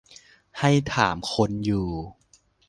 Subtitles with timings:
[0.59, 1.87] ให้ถามคนอยู่